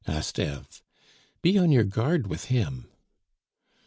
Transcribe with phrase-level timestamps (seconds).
[0.07, 0.81] asked Eve.
[1.43, 2.87] "Be on your guard with him."